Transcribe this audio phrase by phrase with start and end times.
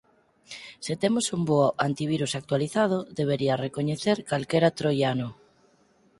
[0.85, 5.27] Se temos un bo antivirus actualizado debería recoñecer calquera troiano.